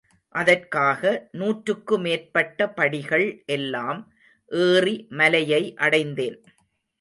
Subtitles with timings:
[0.35, 1.01] அதற்காக
[1.31, 4.01] நூற்றுக்கு மேற்பட்ட படிகள் எல்லாம்
[4.51, 6.39] ஏறி மலையை அடைந்தேன்.